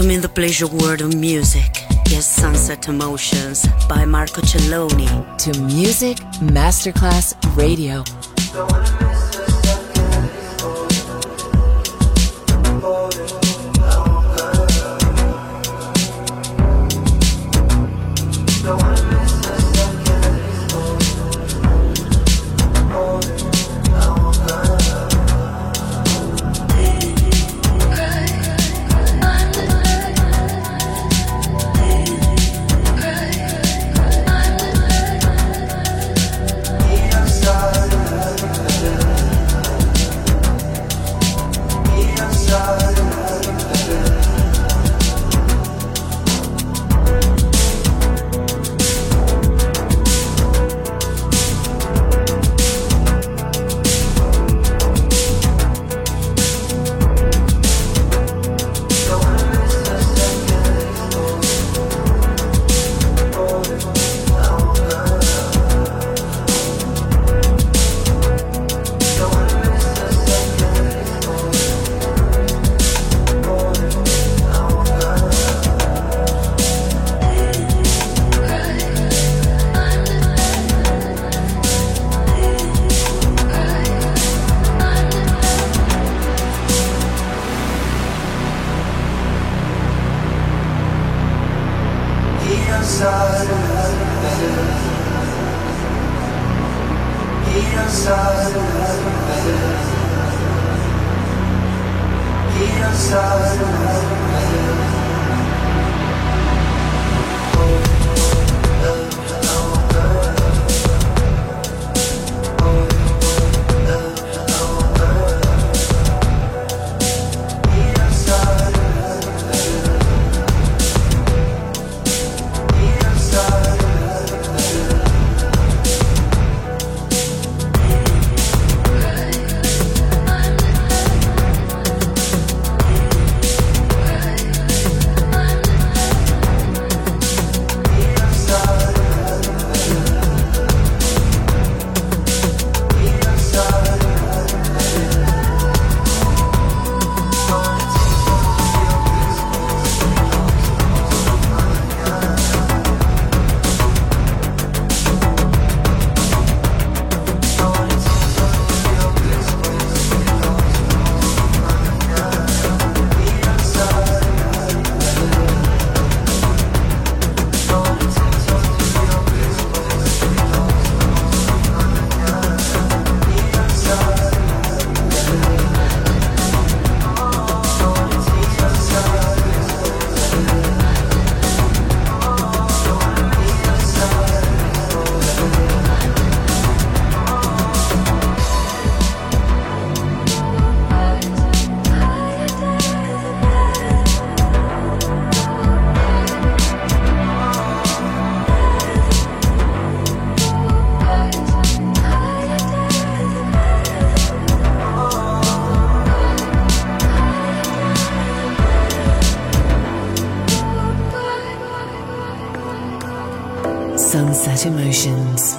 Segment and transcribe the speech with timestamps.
[0.00, 1.84] Welcome in the pleasure world of music.
[2.08, 5.06] Yes, Sunset Emotions by Marco Celloni.
[5.36, 8.02] To Music Masterclass Radio.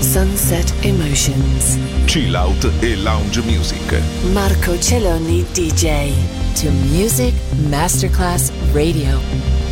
[0.00, 1.78] Sunset Emotions.
[2.06, 4.00] Chill out e lounge music.
[4.32, 6.12] Marco Celloni DJ.
[6.60, 7.32] To Music
[7.68, 9.71] Masterclass Radio.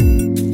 [0.00, 0.49] you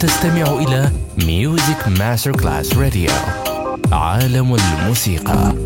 [0.00, 0.90] تستمع إلى
[1.26, 3.10] ميوزك ماستر كلاس راديو
[3.92, 5.65] عالم الموسيقى.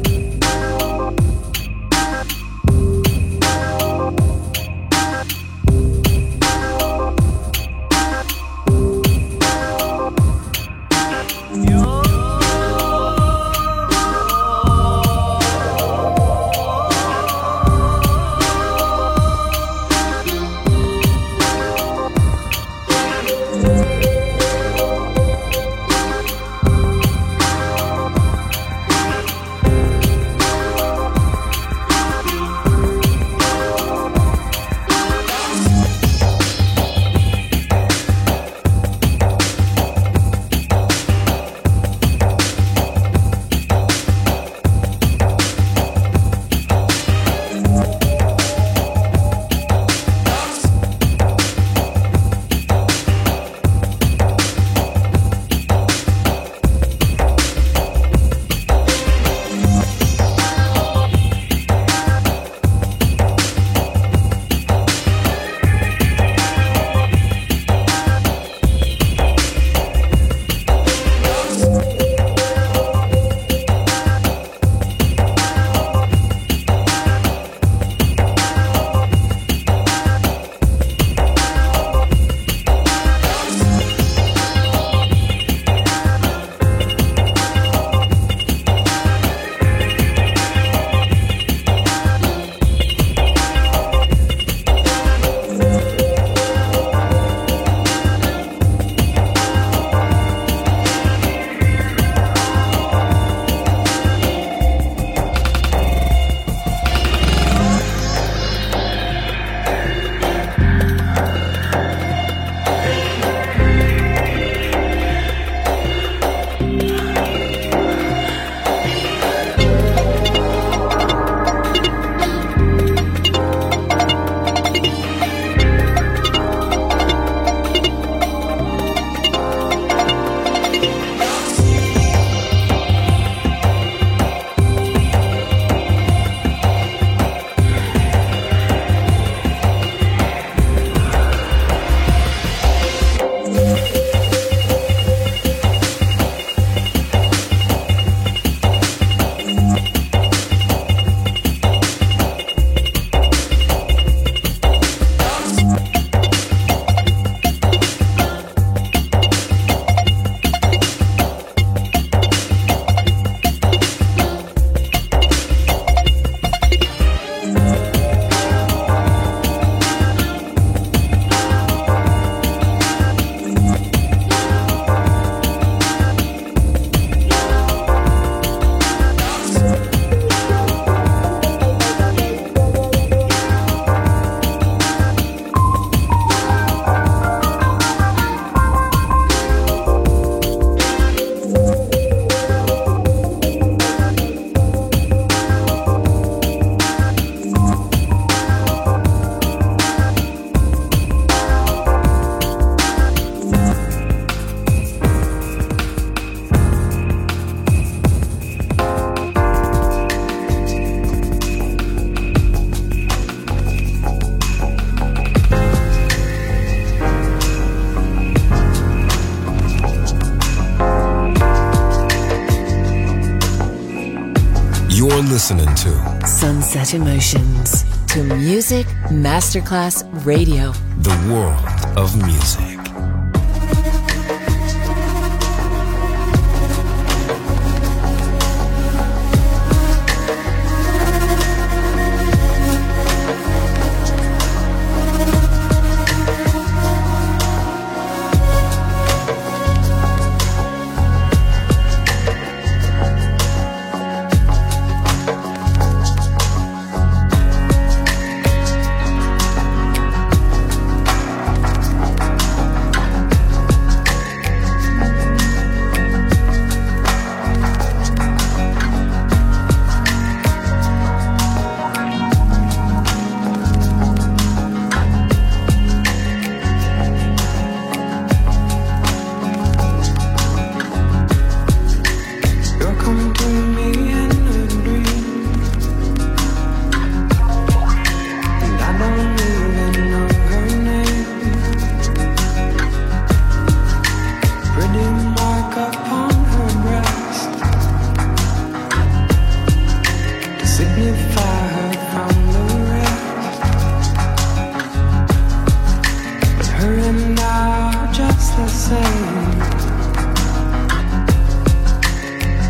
[225.51, 232.80] listening to Sunset Emotions to Music Masterclass Radio, the world of music.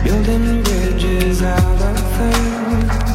[0.05, 3.10] Building bridges out of things.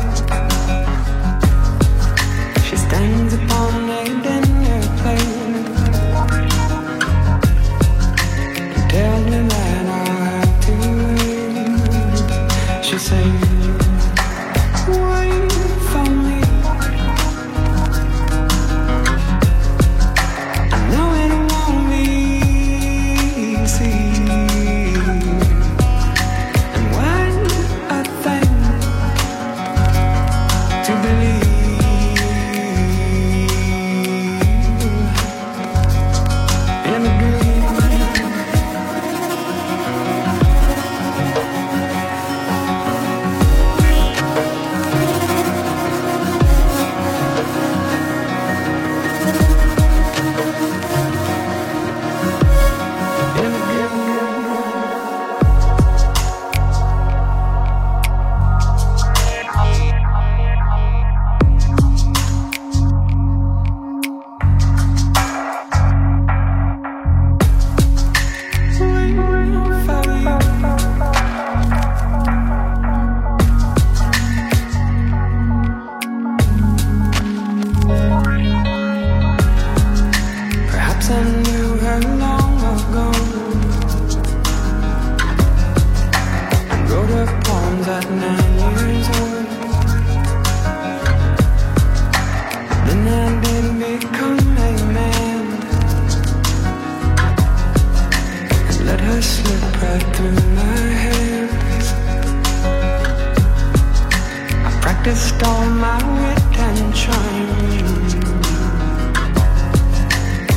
[105.06, 106.00] practiced all my
[106.34, 107.14] attention.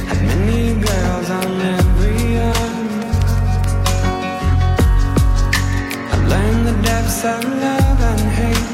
[0.08, 2.88] Had many girls on every arm.
[6.12, 8.70] I learned the depths of love and hate,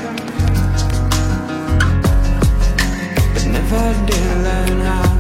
[3.35, 5.14] but never did learn how.